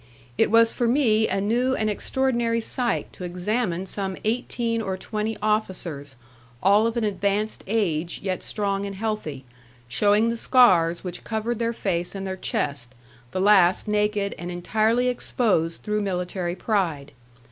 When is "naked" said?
13.87-14.33